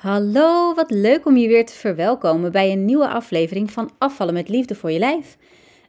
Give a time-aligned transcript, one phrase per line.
[0.00, 4.48] Hallo, wat leuk om je weer te verwelkomen bij een nieuwe aflevering van Afvallen met
[4.48, 5.36] Liefde voor je Lijf.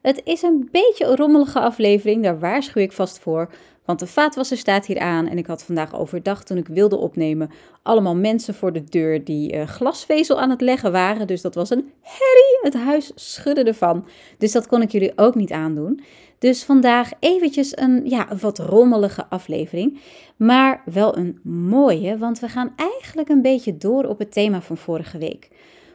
[0.02, 3.50] Het is een beetje een rommelige aflevering, daar waarschuw ik vast voor,
[3.86, 7.52] want de vaatwasser staat hier aan en ik had vandaag overdag toen ik wilde opnemen
[7.82, 11.28] allemaal mensen voor de deur die uh, glasvezel aan het leggen waren.
[11.28, 14.07] Dus dat was een herrie, het huis schudde ervan.
[14.38, 16.02] Dus dat kon ik jullie ook niet aandoen.
[16.39, 20.00] Dus vandaag eventjes een, ja, een wat rommelige aflevering,
[20.36, 24.78] maar wel een mooie, want we gaan eigenlijk een beetje door op het thema van
[24.78, 25.50] vorige week.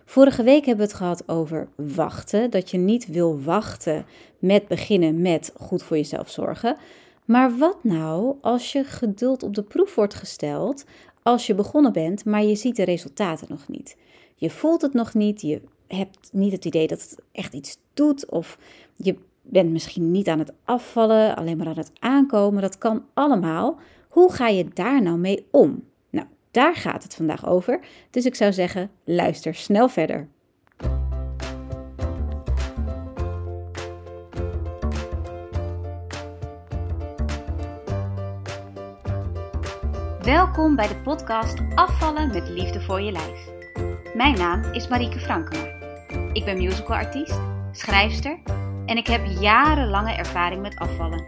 [0.09, 4.07] Vorige week hebben we het gehad over wachten, dat je niet wil wachten
[4.39, 6.77] met beginnen met goed voor jezelf zorgen.
[7.25, 10.85] Maar wat nou als je geduld op de proef wordt gesteld
[11.23, 13.97] als je begonnen bent, maar je ziet de resultaten nog niet?
[14.35, 18.31] Je voelt het nog niet, je hebt niet het idee dat het echt iets doet
[18.31, 18.59] of
[18.97, 22.63] je bent misschien niet aan het afvallen, alleen maar aan het aankomen.
[22.63, 23.79] Dat kan allemaal.
[24.09, 25.85] Hoe ga je daar nou mee om?
[26.57, 27.81] Daar gaat het vandaag over.
[28.11, 30.29] Dus ik zou zeggen, luister snel verder.
[40.23, 43.49] Welkom bij de podcast Afvallen met liefde voor je lijf.
[44.15, 45.65] Mijn naam is Marieke Frankema.
[46.33, 47.41] Ik ben musicalartiest,
[47.73, 48.39] schrijfster
[48.87, 51.25] en ik heb jarenlange ervaring met afvallen.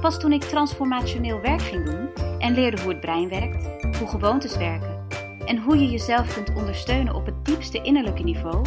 [0.00, 4.56] Pas toen ik transformationeel werk ging doen en leerde hoe het brein werkt, hoe gewoontes
[4.56, 5.06] werken
[5.44, 8.64] en hoe je jezelf kunt ondersteunen op het diepste innerlijke niveau,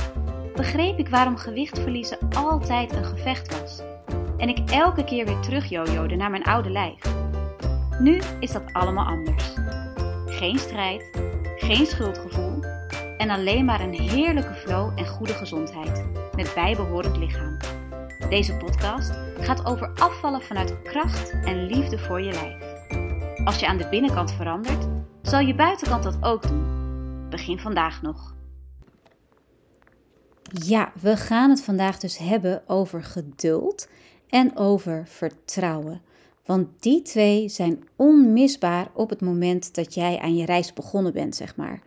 [0.56, 3.82] begreep ik waarom gewicht verliezen altijd een gevecht was.
[4.38, 5.70] En ik elke keer weer terug
[6.18, 7.14] naar mijn oude lijf.
[8.00, 9.54] Nu is dat allemaal anders.
[10.26, 11.10] Geen strijd,
[11.58, 12.64] geen schuldgevoel
[13.18, 17.58] en alleen maar een heerlijke flow en goede gezondheid met bijbehorend lichaam.
[18.30, 22.80] Deze podcast gaat over afvallen vanuit kracht en liefde voor je lijf.
[23.46, 24.91] Als je aan de binnenkant verandert,
[25.32, 26.66] zal je buitenkant dat ook doen.
[27.30, 28.36] Begin vandaag nog.
[30.44, 33.90] Ja, we gaan het vandaag dus hebben over geduld
[34.30, 36.02] en over vertrouwen.
[36.46, 41.36] Want die twee zijn onmisbaar op het moment dat jij aan je reis begonnen bent,
[41.36, 41.82] zeg maar.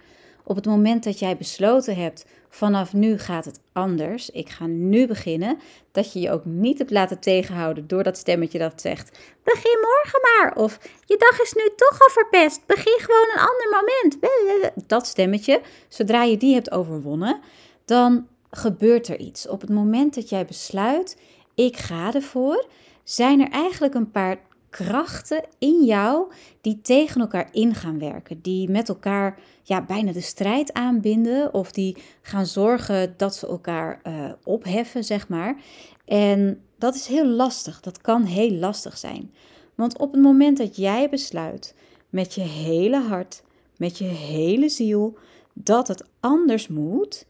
[0.47, 5.07] Op het moment dat jij besloten hebt, vanaf nu gaat het anders, ik ga nu
[5.07, 5.59] beginnen,
[5.93, 10.21] dat je je ook niet hebt laten tegenhouden door dat stemmetje dat zegt, begin morgen
[10.23, 14.89] maar, of je dag is nu toch al verpest, begin gewoon een ander moment.
[14.89, 17.41] Dat stemmetje, zodra je die hebt overwonnen,
[17.85, 19.49] dan gebeurt er iets.
[19.49, 21.21] Op het moment dat jij besluit,
[21.55, 22.67] ik ga ervoor,
[23.05, 24.39] zijn er eigenlijk een paar
[24.75, 28.41] krachten in jou die tegen elkaar in gaan werken.
[28.43, 34.01] Die met elkaar ja, bijna de strijd aanbinden of die gaan zorgen dat ze elkaar
[34.07, 35.57] uh, opheffen, zeg maar.
[36.05, 37.81] En dat is heel lastig.
[37.81, 39.33] Dat kan heel lastig zijn.
[39.75, 41.75] Want op het moment dat jij besluit
[42.11, 43.43] met je hele hart,
[43.77, 45.19] met je hele ziel,
[45.53, 47.27] dat het anders moet,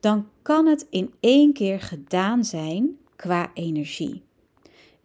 [0.00, 4.22] dan kan het in één keer gedaan zijn qua energie.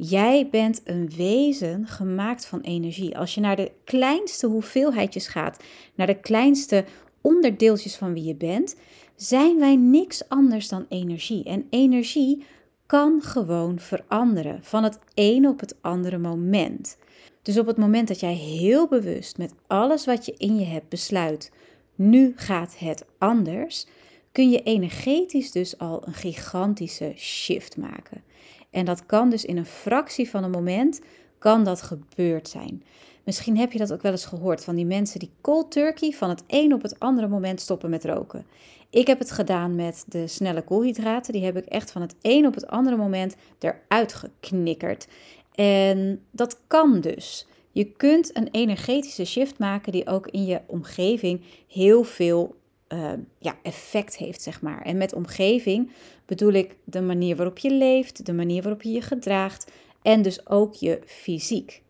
[0.04, 3.18] Jij bent een wezen gemaakt van energie.
[3.18, 5.64] Als je naar de kleinste hoeveelheidjes gaat,
[5.96, 6.86] naar de kleinste
[7.22, 8.76] onderdeeltjes van wie je bent,
[9.16, 11.44] zijn wij niks anders dan energie.
[11.44, 12.44] En energie
[12.86, 16.98] kan gewoon veranderen van het een op het andere moment.
[17.42, 20.90] Dus op het moment dat jij heel bewust met alles wat je in je hebt
[20.90, 21.52] besluit,
[21.96, 23.88] nu gaat het anders,
[24.32, 28.24] kun je energetisch dus al een gigantische shift maken.
[28.72, 31.02] En dat kan dus in een fractie van een moment,
[31.38, 32.84] kan dat gebeurd zijn.
[33.24, 36.30] Misschien heb je dat ook wel eens gehoord van die mensen die cold turkey van
[36.30, 38.46] het een op het andere moment stoppen met roken.
[38.90, 41.34] Ik heb het gedaan met de snelle koolhydraten.
[41.34, 45.08] Die heb ik echt van het een op het andere moment eruit geknikkerd.
[45.56, 47.48] En dat kan dus.
[47.72, 52.56] Je kunt een energetische shift maken die ook in je omgeving heel veel
[52.94, 54.82] uh, ja, effect heeft, zeg maar.
[54.82, 55.92] En met omgeving
[56.26, 59.72] bedoel ik de manier waarop je leeft, de manier waarop je je gedraagt
[60.02, 61.82] en dus ook je fysiek.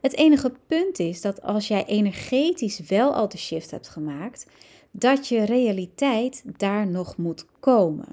[0.00, 4.46] Het enige punt is dat als jij energetisch wel al de shift hebt gemaakt,
[4.90, 8.08] dat je realiteit daar nog moet komen.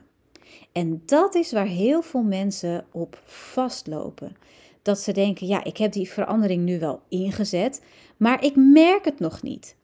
[0.71, 4.35] En dat is waar heel veel mensen op vastlopen.
[4.81, 7.81] Dat ze denken, ja, ik heb die verandering nu wel ingezet,
[8.17, 9.75] maar ik merk het nog niet.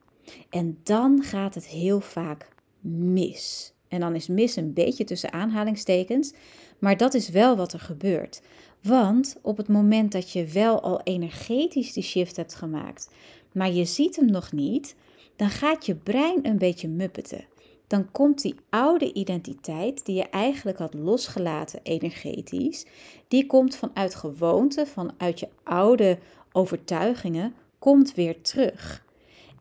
[0.50, 2.50] En dan gaat het heel vaak
[2.82, 3.74] mis.
[3.88, 6.34] En dan is mis een beetje tussen aanhalingstekens,
[6.80, 8.42] maar dat is wel wat er gebeurt.
[8.82, 13.10] Want op het moment dat je wel al energetisch die shift hebt gemaakt,
[13.54, 14.96] maar je ziet hem nog niet,
[15.36, 17.46] dan gaat je brein een beetje muppeten.
[17.88, 22.86] Dan komt die oude identiteit die je eigenlijk had losgelaten energetisch,
[23.28, 26.18] die komt vanuit gewoonte, vanuit je oude
[26.52, 29.06] overtuigingen, komt weer terug.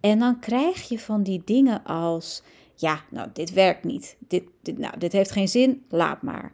[0.01, 2.43] En dan krijg je van die dingen als,
[2.75, 4.17] ja, nou, dit werkt niet.
[4.29, 6.53] Dit, dit, nou, dit heeft geen zin, laat maar.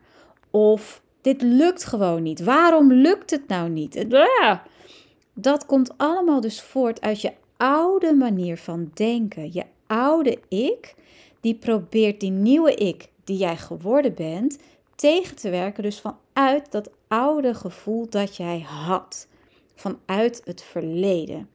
[0.50, 2.44] Of dit lukt gewoon niet.
[2.44, 4.06] Waarom lukt het nou niet?
[5.34, 9.52] Dat komt allemaal dus voort uit je oude manier van denken.
[9.52, 10.94] Je oude ik,
[11.40, 14.58] die probeert die nieuwe ik die jij geworden bent
[14.94, 15.82] tegen te werken.
[15.82, 19.28] Dus vanuit dat oude gevoel dat jij had.
[19.74, 21.48] Vanuit het verleden.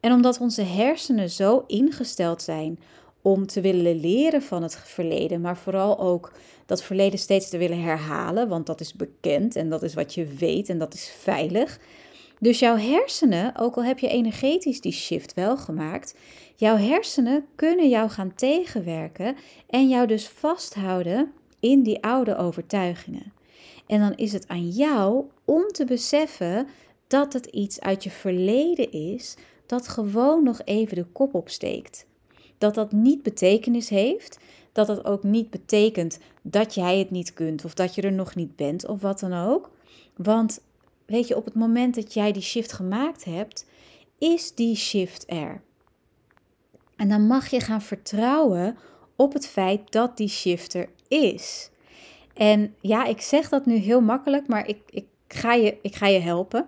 [0.00, 2.78] En omdat onze hersenen zo ingesteld zijn
[3.22, 6.32] om te willen leren van het verleden, maar vooral ook
[6.66, 10.26] dat verleden steeds te willen herhalen, want dat is bekend en dat is wat je
[10.26, 11.78] weet en dat is veilig.
[12.40, 16.14] Dus jouw hersenen, ook al heb je energetisch die shift wel gemaakt,
[16.56, 19.36] jouw hersenen kunnen jou gaan tegenwerken
[19.68, 23.32] en jou dus vasthouden in die oude overtuigingen.
[23.86, 26.68] En dan is het aan jou om te beseffen
[27.06, 32.06] dat het iets uit je verleden is dat gewoon nog even de kop opsteekt.
[32.58, 34.38] Dat dat niet betekenis heeft,
[34.72, 38.34] dat dat ook niet betekent dat jij het niet kunt of dat je er nog
[38.34, 39.70] niet bent of wat dan ook.
[40.16, 40.60] Want
[41.06, 43.66] weet je, op het moment dat jij die shift gemaakt hebt,
[44.18, 45.62] is die shift er.
[46.96, 48.76] En dan mag je gaan vertrouwen
[49.16, 51.70] op het feit dat die shift er is.
[52.34, 56.06] En ja, ik zeg dat nu heel makkelijk, maar ik, ik, ga, je, ik ga
[56.06, 56.66] je helpen.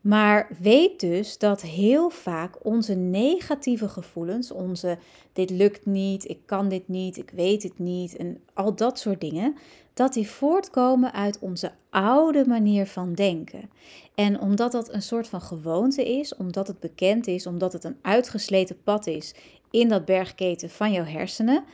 [0.00, 4.98] Maar weet dus dat heel vaak onze negatieve gevoelens, onze
[5.32, 9.20] dit lukt niet, ik kan dit niet, ik weet het niet en al dat soort
[9.20, 9.56] dingen,
[9.94, 13.70] dat die voortkomen uit onze oude manier van denken.
[14.14, 17.98] En omdat dat een soort van gewoonte is, omdat het bekend is, omdat het een
[18.02, 19.34] uitgesleten pad is
[19.70, 21.64] in dat bergketen van jouw hersenen,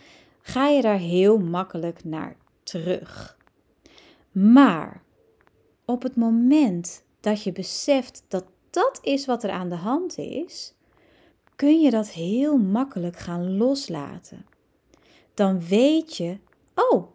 [0.41, 3.37] ga je daar heel makkelijk naar terug.
[4.33, 5.03] Maar
[5.85, 10.75] op het moment dat je beseft dat dat is wat er aan de hand is,
[11.57, 14.47] kun je dat heel makkelijk gaan loslaten.
[15.35, 16.39] Dan weet je,
[16.75, 17.07] oh,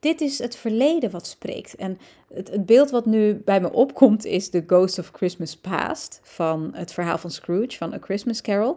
[0.00, 1.74] dit is het verleden wat spreekt.
[1.74, 1.98] En
[2.34, 6.92] het, beeld wat nu bij me opkomt is The Ghost of Christmas Past van het
[6.92, 8.76] verhaal van Scrooge, van A Christmas Carol.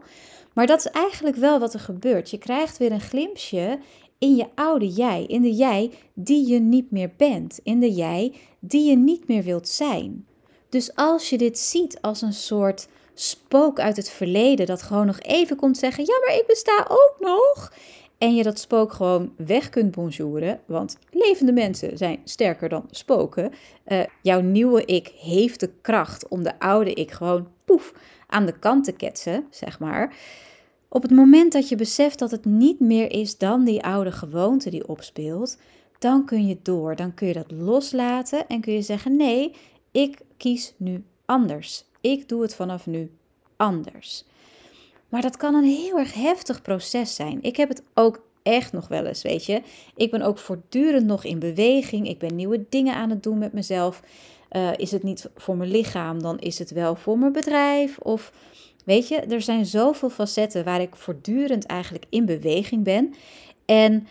[0.53, 2.29] Maar dat is eigenlijk wel wat er gebeurt.
[2.29, 3.79] Je krijgt weer een glimpsje
[4.17, 8.33] in je oude jij, in de jij die je niet meer bent, in de jij
[8.59, 10.25] die je niet meer wilt zijn.
[10.69, 15.19] Dus als je dit ziet als een soort spook uit het verleden, dat gewoon nog
[15.19, 17.73] even komt zeggen: Ja, maar ik besta ook nog.
[18.17, 23.51] En je dat spook gewoon weg kunt bonjouren, want levende mensen zijn sterker dan spoken.
[23.87, 27.93] Uh, jouw nieuwe ik heeft de kracht om de oude ik gewoon poef
[28.27, 30.15] aan de kant te ketsen, zeg maar.
[30.89, 34.69] Op het moment dat je beseft dat het niet meer is dan die oude gewoonte
[34.69, 35.57] die opspeelt,
[35.99, 36.95] dan kun je door.
[36.95, 39.53] Dan kun je dat loslaten en kun je zeggen: nee,
[39.91, 41.83] ik kies nu anders.
[42.01, 43.11] Ik doe het vanaf nu
[43.55, 44.23] anders.
[45.09, 47.39] Maar dat kan een heel erg heftig proces zijn.
[47.41, 49.61] Ik heb het ook echt nog wel eens, weet je.
[49.95, 52.07] Ik ben ook voortdurend nog in beweging.
[52.07, 54.01] Ik ben nieuwe dingen aan het doen met mezelf.
[54.51, 57.97] Uh, is het niet voor mijn lichaam, dan is het wel voor mijn bedrijf.
[57.97, 58.31] Of
[58.85, 63.13] weet je, er zijn zoveel facetten waar ik voortdurend eigenlijk in beweging ben.
[63.65, 64.07] En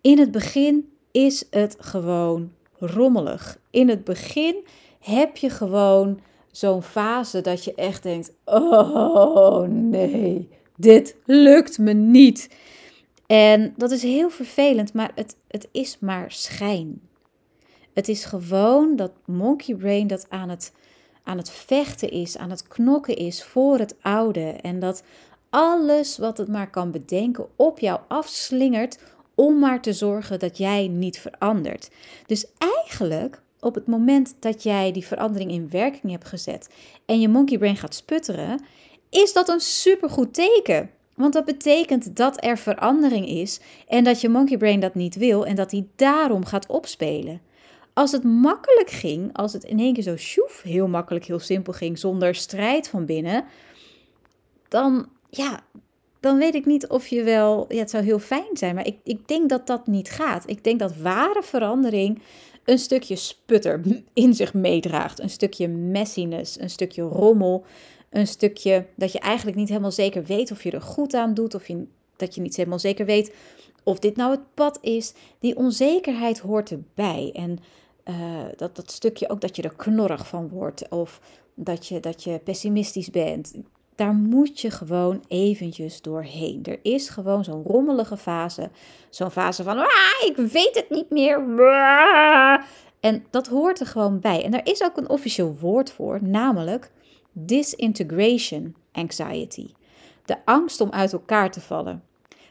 [0.00, 3.58] in het begin is het gewoon rommelig.
[3.70, 4.56] In het begin
[5.04, 6.20] heb je gewoon
[6.50, 12.56] zo'n fase dat je echt denkt: oh nee, dit lukt me niet.
[13.26, 17.00] En dat is heel vervelend, maar het, het is maar schijn.
[17.92, 20.72] Het is gewoon dat monkey brain dat aan het,
[21.22, 24.50] aan het vechten is, aan het knokken is voor het oude.
[24.50, 25.02] En dat
[25.50, 28.98] alles wat het maar kan bedenken op jou afslingert
[29.34, 31.90] om maar te zorgen dat jij niet verandert.
[32.26, 36.68] Dus eigenlijk op het moment dat jij die verandering in werking hebt gezet
[37.06, 38.60] en je monkey brain gaat sputteren,
[39.10, 40.90] is dat een supergoed teken.
[41.14, 45.46] Want dat betekent dat er verandering is en dat je monkey brain dat niet wil
[45.46, 47.40] en dat hij daarom gaat opspelen.
[47.92, 51.72] Als het makkelijk ging, als het in één keer zo sjoef, heel makkelijk, heel simpel
[51.72, 53.44] ging, zonder strijd van binnen,
[54.68, 55.60] dan, ja,
[56.20, 58.96] dan weet ik niet of je wel, ja, het zou heel fijn zijn, maar ik,
[59.04, 60.42] ik denk dat dat niet gaat.
[60.46, 62.22] Ik denk dat ware verandering
[62.64, 63.80] een stukje sputter
[64.12, 65.20] in zich meedraagt.
[65.20, 67.64] Een stukje messiness, een stukje rommel.
[68.10, 71.54] Een stukje dat je eigenlijk niet helemaal zeker weet of je er goed aan doet.
[71.54, 73.32] Of je, dat je niet helemaal zeker weet
[73.84, 75.12] of dit nou het pad is.
[75.38, 77.30] Die onzekerheid hoort erbij.
[77.32, 77.58] En
[78.04, 80.88] uh, dat, dat stukje ook dat je er knorrig van wordt.
[80.88, 81.20] Of
[81.54, 83.54] dat je, dat je pessimistisch bent
[83.94, 86.60] daar moet je gewoon eventjes doorheen.
[86.64, 88.70] Er is gewoon zo'n rommelige fase.
[89.10, 91.42] Zo'n fase van, ah, ik weet het niet meer.
[93.00, 94.44] En dat hoort er gewoon bij.
[94.44, 96.90] En er is ook een officieel woord voor, namelijk
[97.32, 99.68] disintegration anxiety.
[100.24, 102.02] de angst om uit elkaar te vallen.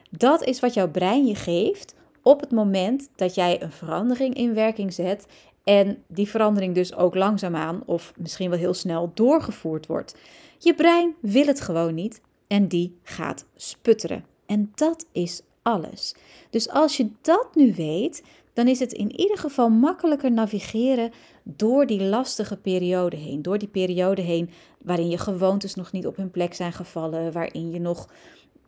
[0.10, 4.54] Dat is wat jouw brein je geeft op het moment dat jij een verandering in
[4.54, 5.28] werking zet
[5.64, 10.16] en die verandering dus ook langzaamaan of misschien wel heel snel doorgevoerd wordt.
[10.64, 14.26] Je brein wil het gewoon niet en die gaat sputteren.
[14.46, 16.16] En dat is alles.
[16.50, 21.12] Dus als je dat nu weet, dan is het in ieder geval makkelijker navigeren
[21.44, 23.42] door die lastige periode heen.
[23.42, 24.50] Door die periode heen
[24.82, 28.10] waarin je gewoontes nog niet op hun plek zijn gevallen, waarin je nog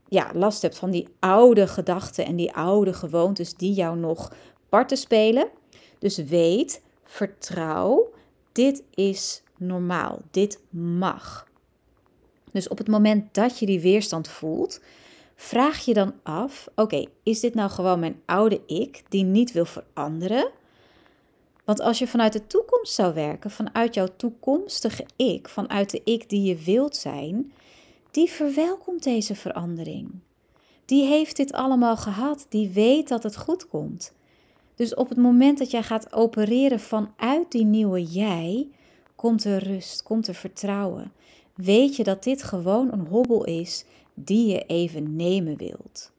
[0.10, 4.34] ja, last hebt van die oude gedachten en die oude gewoontes die jou nog
[4.70, 5.48] parten spelen.
[6.00, 8.10] Dus weet, vertrouw,
[8.52, 11.45] dit is normaal, dit mag.
[12.56, 14.80] Dus op het moment dat je die weerstand voelt,
[15.36, 19.66] vraag je dan af: oké, is dit nou gewoon mijn oude ik die niet wil
[19.66, 20.52] veranderen?
[21.66, 26.30] Want als je vanuit de toekomst zou werken, vanuit jouw toekomstige ik, vanuit de ik
[26.30, 27.54] die je wilt zijn,
[28.12, 30.10] die verwelkomt deze verandering.
[30.86, 34.14] Die heeft dit allemaal gehad, die weet dat het goed komt.
[34.76, 38.68] Dus op het moment dat jij gaat opereren vanuit die nieuwe jij,
[39.16, 41.12] komt er rust, komt er vertrouwen.
[41.56, 46.12] Weet je dat dit gewoon een hobbel is die je even nemen wilt.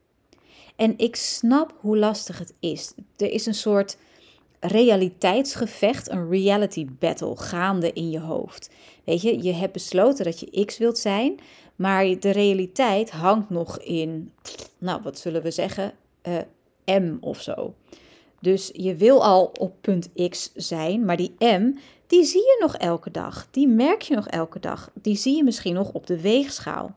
[0.75, 2.93] En ik snap hoe lastig het is.
[3.17, 3.97] Er is een soort
[4.59, 8.69] realiteitsgevecht, een reality battle gaande in je hoofd.
[9.03, 11.39] Weet je, je hebt besloten dat je X wilt zijn,
[11.75, 14.31] maar de realiteit hangt nog in,
[14.77, 15.93] nou wat zullen we zeggen,
[16.27, 17.73] uh, M of zo.
[18.41, 21.73] Dus je wil al op punt X zijn, maar die M,
[22.07, 23.47] die zie je nog elke dag.
[23.51, 24.91] Die merk je nog elke dag.
[24.93, 26.95] Die zie je misschien nog op de weegschaal.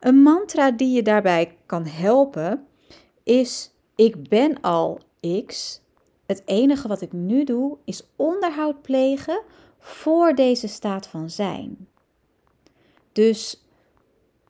[0.00, 2.66] Een mantra die je daarbij kan helpen
[3.22, 5.00] is: Ik ben al
[5.46, 5.80] X.
[6.26, 9.42] Het enige wat ik nu doe is onderhoud plegen
[9.78, 11.88] voor deze staat van zijn.
[13.12, 13.64] Dus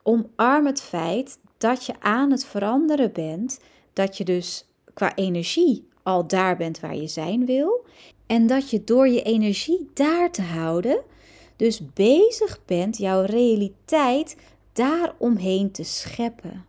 [0.03, 3.61] omarm het feit dat je aan het veranderen bent,
[3.93, 7.85] dat je dus qua energie al daar bent waar je zijn wil
[8.27, 11.03] en dat je door je energie daar te houden,
[11.57, 14.37] dus bezig bent jouw realiteit
[14.73, 16.65] daaromheen te scheppen.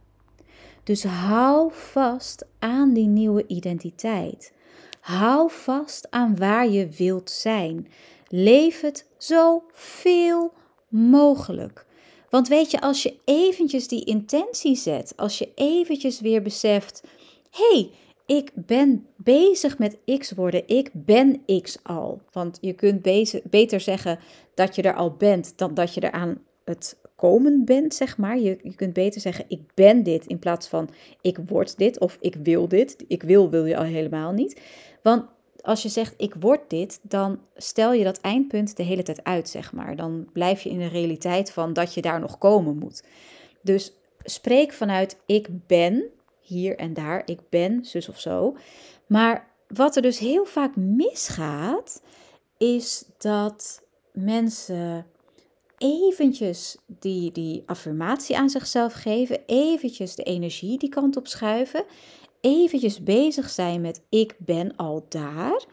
[0.83, 4.53] Dus hou vast aan die nieuwe identiteit.
[4.99, 7.87] Hou vast aan waar je wilt zijn.
[8.27, 10.53] Leef het zoveel
[10.87, 11.85] mogelijk.
[12.29, 17.03] Want weet je, als je eventjes die intentie zet, als je eventjes weer beseft,
[17.51, 17.89] hey,
[18.27, 22.21] ik ben bezig met X worden, ik ben X al.
[22.31, 23.01] Want je kunt
[23.49, 24.19] beter zeggen
[24.53, 28.39] dat je er al bent dan dat je eraan het komen bent, zeg maar.
[28.39, 30.89] Je, je kunt beter zeggen, ik ben dit, in plaats van
[31.21, 33.03] ik word dit of ik wil dit.
[33.07, 34.61] Ik wil, wil je al helemaal niet.
[35.01, 35.25] Want
[35.61, 39.49] als je zegt, ik word dit, dan stel je dat eindpunt de hele tijd uit,
[39.49, 39.95] zeg maar.
[39.95, 43.03] Dan blijf je in de realiteit van dat je daar nog komen moet.
[43.61, 43.93] Dus
[44.23, 46.03] spreek vanuit ik ben,
[46.47, 48.55] hier en daar, ik ben, zus of zo.
[49.07, 52.01] Maar wat er dus heel vaak misgaat,
[52.57, 53.81] is dat
[54.13, 55.05] mensen
[55.77, 61.83] eventjes die, die affirmatie aan zichzelf geven, eventjes de energie die kant op schuiven,
[62.41, 65.65] eventjes bezig zijn met ik ben al daar.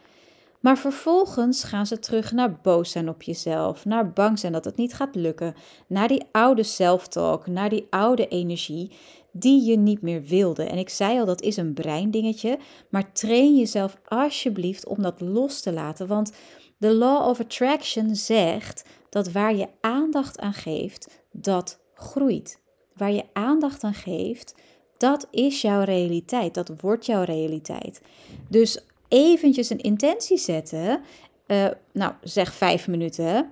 [0.60, 4.76] Maar vervolgens gaan ze terug naar boos zijn op jezelf, naar bang zijn dat het
[4.76, 5.54] niet gaat lukken,
[5.86, 8.90] naar die oude self-talk, naar die oude energie
[9.36, 10.64] die je niet meer wilde.
[10.64, 15.60] En ik zei al, dat is een breindingetje, maar train jezelf alsjeblieft om dat los
[15.60, 16.32] te laten, want
[16.78, 22.62] de law of attraction zegt dat waar je aandacht aan geeft, dat groeit.
[22.94, 24.54] Waar je aandacht aan geeft,
[24.96, 26.54] dat is jouw realiteit.
[26.54, 28.00] Dat wordt jouw realiteit.
[28.48, 31.00] Dus eventjes een intentie zetten.
[31.46, 33.50] Uh, nou, zeg vijf minuten.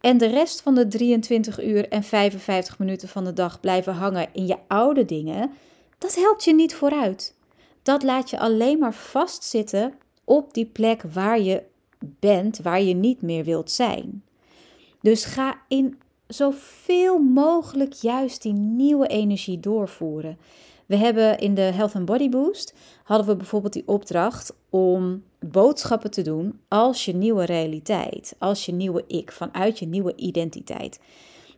[0.00, 4.28] En de rest van de 23 uur en 55 minuten van de dag blijven hangen
[4.32, 5.50] in je oude dingen.
[5.98, 7.34] Dat helpt je niet vooruit.
[7.82, 11.62] Dat laat je alleen maar vastzitten op die plek waar je
[11.98, 14.24] bent, waar je niet meer wilt zijn.
[15.00, 20.38] Dus ga in zoveel mogelijk juist die nieuwe energie doorvoeren.
[20.86, 26.10] We hebben in de Health and Body Boost hadden we bijvoorbeeld die opdracht om boodschappen
[26.10, 31.00] te doen als je nieuwe realiteit, als je nieuwe ik, vanuit je nieuwe identiteit.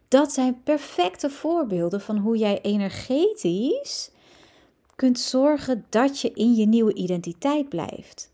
[0.09, 4.11] Dat zijn perfecte voorbeelden van hoe jij energetisch
[4.97, 8.31] kunt zorgen dat je in je nieuwe identiteit blijft.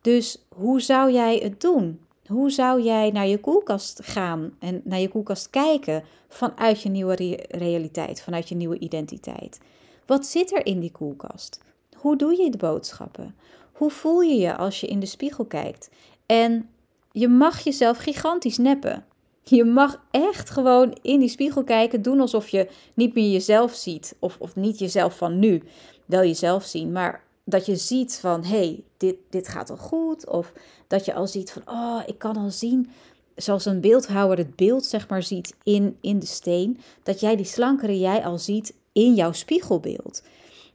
[0.00, 2.00] Dus hoe zou jij het doen?
[2.26, 7.46] Hoe zou jij naar je koelkast gaan en naar je koelkast kijken vanuit je nieuwe
[7.48, 9.60] realiteit, vanuit je nieuwe identiteit?
[10.06, 11.60] Wat zit er in die koelkast?
[11.96, 13.34] Hoe doe je de boodschappen?
[13.80, 15.90] Hoe voel je je als je in de spiegel kijkt?
[16.26, 16.68] En
[17.12, 19.04] je mag jezelf gigantisch neppen.
[19.42, 24.16] Je mag echt gewoon in die spiegel kijken, doen alsof je niet meer jezelf ziet.
[24.18, 25.62] Of, of niet jezelf van nu,
[26.06, 30.28] wel jezelf zien, maar dat je ziet van, hé, hey, dit, dit gaat al goed.
[30.28, 30.52] Of
[30.86, 32.90] dat je al ziet van, oh, ik kan al zien,
[33.34, 36.80] zoals een beeldhouwer het beeld zeg maar ziet in, in de steen.
[37.02, 40.22] Dat jij die slankere jij al ziet in jouw spiegelbeeld.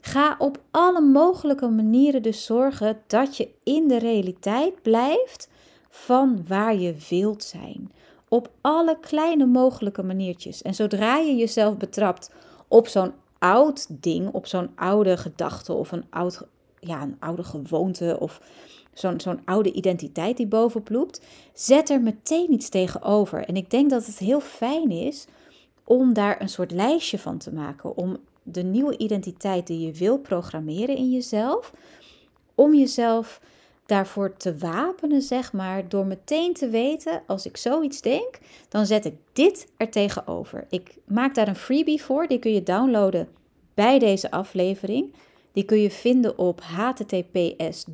[0.06, 5.50] Ga op alle mogelijke manieren dus zorgen dat je in de realiteit blijft
[5.90, 7.92] van waar je wilt zijn.
[8.28, 10.62] Op alle kleine mogelijke maniertjes.
[10.62, 12.32] En zodra je jezelf betrapt
[12.68, 16.42] op zo'n oud ding, op zo'n oude gedachte of een, oud,
[16.80, 18.42] ja, een oude gewoonte of
[18.94, 21.22] zo'n zo'n oude identiteit die bovenploept,
[21.54, 23.46] zet er meteen iets tegenover.
[23.46, 25.26] En ik denk dat het heel fijn is
[25.84, 30.18] om daar een soort lijstje van te maken, om de nieuwe identiteit die je wil
[30.18, 31.74] programmeren in jezelf,
[32.56, 33.42] om jezelf
[33.86, 39.06] daarvoor te wapenen, zeg maar, door meteen te weten, als ik zoiets denk, dan zet
[39.06, 40.66] ik dit er tegenover.
[40.70, 43.28] Ik maak daar een freebie voor, die kun je downloaden
[43.74, 45.14] bij deze aflevering.
[45.52, 47.86] Die kun je vinden op https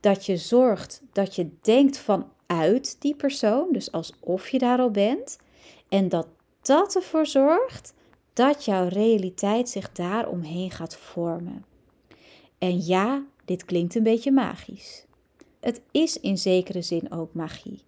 [0.00, 5.38] Dat je zorgt dat je denkt vanuit die persoon, dus alsof je daar al bent.
[5.88, 6.26] En dat
[6.62, 7.94] dat ervoor zorgt
[8.32, 11.64] dat jouw realiteit zich daaromheen gaat vormen.
[12.58, 15.06] En ja, dit klinkt een beetje magisch.
[15.60, 17.82] Het is in zekere zin ook magie.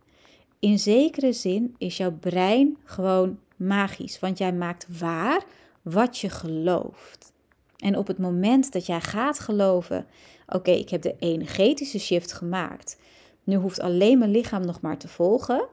[0.58, 5.44] In zekere zin is jouw brein gewoon magisch, want jij maakt waar
[5.82, 7.32] wat je gelooft.
[7.76, 10.06] En op het moment dat jij gaat geloven,
[10.46, 12.96] oké, ik heb de energetische shift gemaakt,
[13.44, 15.68] nu hoeft alleen mijn lichaam nog maar te volgen,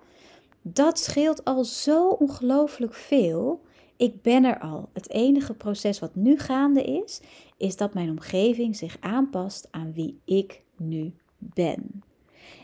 [0.62, 3.62] dat scheelt al zo ongelooflijk veel.
[4.02, 4.90] Ik ben er al.
[4.94, 7.22] Het enige proces wat nu gaande is,
[7.58, 12.04] is dat mijn omgeving zich aanpast aan wie ik nu ben.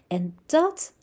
[0.08, 0.93] En dat,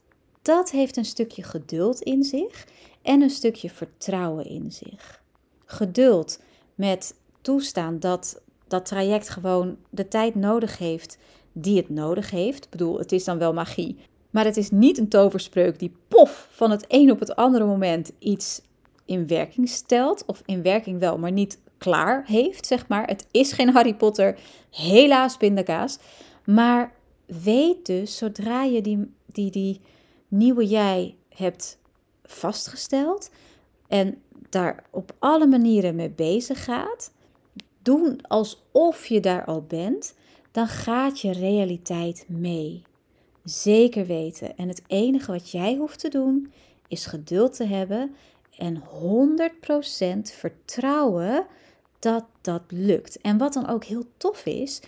[0.43, 2.67] dat heeft een stukje geduld in zich
[3.03, 5.23] en een stukje vertrouwen in zich.
[5.65, 6.41] Geduld
[6.75, 11.19] met toestaan dat dat traject gewoon de tijd nodig heeft
[11.53, 12.65] die het nodig heeft.
[12.65, 13.97] Ik bedoel, het is dan wel magie.
[14.31, 18.13] Maar het is niet een toverspreuk die pof van het een op het andere moment
[18.19, 18.63] iets
[19.05, 20.25] in werking stelt.
[20.27, 23.07] Of in werking wel, maar niet klaar heeft, zeg maar.
[23.07, 24.39] Het is geen Harry Potter,
[24.71, 25.99] helaas pindakaas.
[26.45, 26.93] Maar
[27.27, 29.81] weet dus, zodra je die, die, die
[30.29, 31.79] nieuwe jij hebt
[32.25, 33.31] vastgesteld
[33.89, 37.13] en daar op alle manieren mee bezig gaat,
[37.83, 40.15] doen alsof je daar al bent,
[40.51, 42.83] dan gaat je realiteit mee.
[43.45, 44.57] Zeker weten.
[44.57, 46.53] En het enige wat jij hoeft te doen
[46.89, 48.15] is geduld te hebben
[48.59, 51.47] en 100% vertrouwen
[51.99, 53.21] dat dat lukt.
[53.21, 54.81] En wat dan ook heel tof is,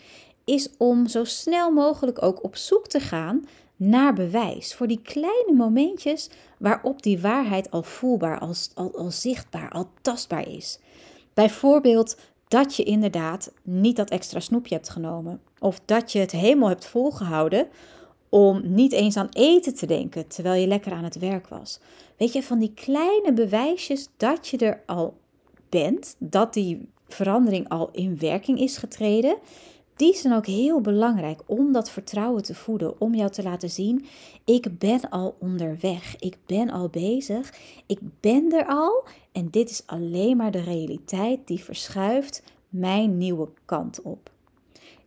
[0.45, 4.75] is om zo snel mogelijk ook op zoek te gaan naar bewijs.
[4.75, 10.49] Voor die kleine momentjes waarop die waarheid al voelbaar, al, al, al zichtbaar, al tastbaar
[10.49, 10.79] is.
[11.35, 12.17] Bijvoorbeeld
[12.49, 15.41] dat je inderdaad niet dat extra snoepje hebt genomen.
[15.59, 17.69] Of dat je het helemaal hebt volgehouden
[18.37, 21.81] om niet eens aan eten te denken terwijl je lekker aan het werk was.
[22.17, 25.15] Weet je, van die kleine bewijsjes dat je er al
[25.69, 29.37] bent, dat die verandering al in werking is getreden,
[29.97, 34.07] die zijn ook heel belangrijk om dat vertrouwen te voeden, om jou te laten zien,
[34.45, 37.55] ik ben al onderweg, ik ben al bezig,
[37.87, 43.49] ik ben er al en dit is alleen maar de realiteit die verschuift mijn nieuwe
[43.65, 44.31] kant op.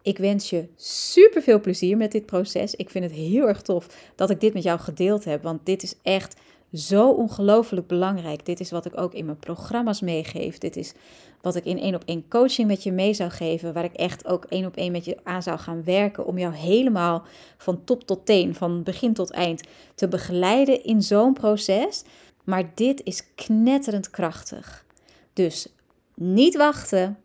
[0.02, 2.76] Ik wens je super veel plezier met dit proces.
[2.76, 5.84] Ik vind het heel erg tof dat ik dit met jou gedeeld heb, want dit
[5.84, 6.36] is echt
[6.74, 8.46] zo ongelooflijk belangrijk.
[8.46, 10.58] Dit is wat ik ook in mijn programma's meegeef.
[10.58, 10.94] Dit is
[11.42, 13.74] wat ik in één op één coaching met je mee zou geven.
[13.74, 16.26] Waar ik echt ook één op één met je aan zou gaan werken.
[16.26, 17.24] Om jou helemaal
[17.58, 19.64] van top tot teen, van begin tot eind
[19.96, 22.04] te begeleiden in zo'n proces.
[22.44, 24.86] Maar dit is knetterend krachtig.
[25.34, 25.68] Dus
[26.16, 27.18] niet wachten,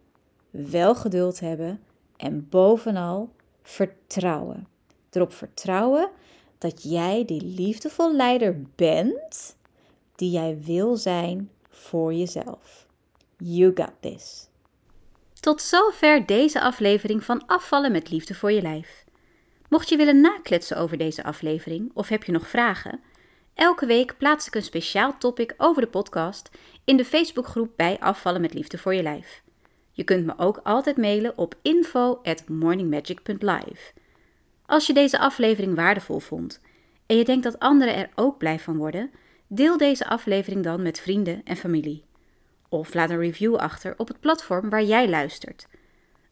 [0.51, 1.81] wel geduld hebben
[2.17, 4.69] en bovenal vertrouwen.
[5.11, 6.11] Erop vertrouwen
[6.59, 9.57] dat jij die liefdevol leider bent
[10.15, 12.87] die jij wil zijn voor jezelf.
[13.37, 14.49] You got this.
[15.41, 19.05] Tot zover deze aflevering van Afvallen met Liefde voor je Lijf.
[19.69, 23.01] Mocht je willen nakletsen over deze aflevering of heb je nog vragen,
[23.55, 26.51] elke week plaats ik een speciaal topic over de podcast
[26.85, 29.44] in de Facebookgroep bij Afvallen met Liefde voor je Lijf.
[29.97, 33.93] Je kunt me ook altijd mailen op info@morningmagic.live.
[34.67, 36.61] Als je deze aflevering waardevol vond
[37.07, 39.11] en je denkt dat anderen er ook blij van worden,
[39.47, 42.05] deel deze aflevering dan met vrienden en familie.
[42.69, 45.67] Of laat een review achter op het platform waar jij luistert.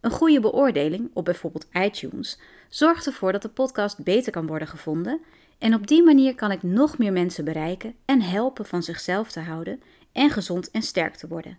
[0.01, 5.21] Een goede beoordeling op bijvoorbeeld iTunes zorgt ervoor dat de podcast beter kan worden gevonden
[5.59, 9.41] en op die manier kan ik nog meer mensen bereiken en helpen van zichzelf te
[9.41, 11.59] houden en gezond en sterk te worden.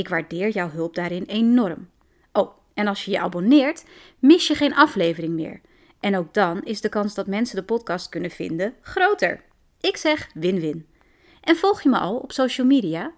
[0.00, 1.88] Ik waardeer jouw hulp daarin enorm.
[2.32, 3.84] Oh, en als je je abonneert,
[4.18, 5.60] mis je geen aflevering meer.
[6.00, 9.44] En ook dan is de kans dat mensen de podcast kunnen vinden groter.
[9.80, 10.86] Ik zeg win-win.
[11.40, 13.12] En volg je me al op social media?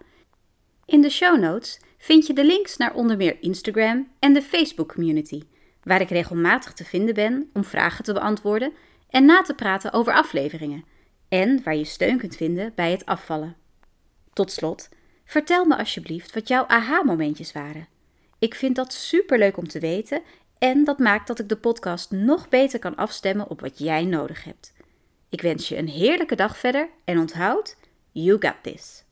[0.84, 4.92] In de show notes vind je de links naar onder meer Instagram en de Facebook
[4.92, 5.42] community,
[5.82, 8.72] waar ik regelmatig te vinden ben om vragen te beantwoorden
[9.08, 10.84] en na te praten over afleveringen.
[11.28, 13.56] En waar je steun kunt vinden bij het afvallen.
[14.32, 14.88] Tot slot,
[15.32, 17.88] vertel me alsjeblieft wat jouw aha-momentjes waren.
[18.38, 20.22] Ik vind dat superleuk om te weten
[20.58, 24.44] en dat maakt dat ik de podcast nog beter kan afstemmen op wat jij nodig
[24.44, 24.72] hebt.
[25.28, 27.76] Ik wens je een heerlijke dag verder en onthoud,
[28.10, 29.04] you got this.